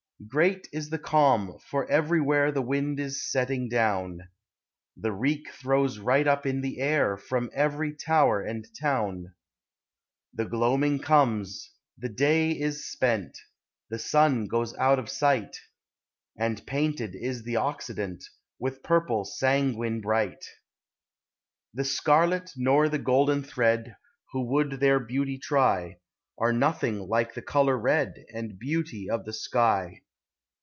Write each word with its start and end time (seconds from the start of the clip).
Great 0.27 0.67
is 0.71 0.91
the 0.91 0.99
calm, 0.99 1.57
for 1.57 1.89
everywhere 1.89 2.51
The 2.51 2.61
wind 2.61 2.99
is 2.99 3.27
setting 3.31 3.67
down, 3.69 4.29
The 4.95 5.11
reek 5.11 5.49
throws 5.51 5.97
right 5.97 6.27
up 6.27 6.45
in 6.45 6.61
the 6.61 6.79
air 6.79 7.17
From 7.17 7.49
every 7.55 7.95
tower 7.95 8.39
and 8.39 8.67
town. 8.79 9.33
The 10.31 10.45
gloaming 10.45 10.99
eoinos; 10.99 11.63
the 11.97 12.07
<la.\ 12.07 12.51
is 12.65 12.85
spent 12.87 13.33
J 13.33 13.39
The 13.89 13.97
sun 13.99 14.45
goes 14.45 14.75
out 14.77 14.99
of 14.99 15.09
sight; 15.09 15.57
And 16.37 16.65
painted 16.67 17.15
is 17.15 17.41
the 17.41 17.55
occidenl 17.55 18.23
With 18.59 18.83
purple 18.83 19.25
sanguine 19.25 20.01
bright. 20.01 20.45
108 21.71 21.73
POEMS 21.73 21.73
OF 21.73 21.73
NATURE. 21.73 21.73
The 21.73 21.95
scarlet 21.95 22.51
nor 22.55 22.89
the 22.89 22.99
golden 22.99 23.41
thread, 23.43 23.95
Who 24.33 24.45
would 24.53 24.73
their 24.79 24.99
beauty 24.99 25.39
try, 25.39 25.97
Are 26.37 26.53
nothing 26.53 26.99
like 26.99 27.33
the 27.33 27.41
color 27.41 27.75
red 27.75 28.23
And 28.31 28.59
beauty 28.59 29.09
of 29.09 29.25
the 29.25 29.33
sky. 29.33 30.03